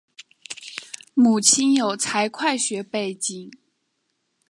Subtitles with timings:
[1.13, 3.51] 母亲有财会学背景。